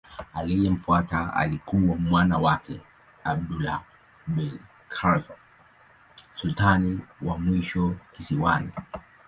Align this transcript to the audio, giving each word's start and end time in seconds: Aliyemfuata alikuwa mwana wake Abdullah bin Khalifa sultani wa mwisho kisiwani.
Aliyemfuata 0.33 1.33
alikuwa 1.33 1.95
mwana 1.95 2.37
wake 2.37 2.81
Abdullah 3.23 3.83
bin 4.27 4.59
Khalifa 4.89 5.33
sultani 6.31 6.99
wa 7.21 7.37
mwisho 7.37 7.95
kisiwani. 8.15 8.71